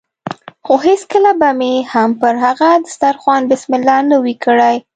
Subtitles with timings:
[0.65, 4.75] خو هېڅکله به مې هم پر هغه دسترخوان بسم الله نه وي کړې.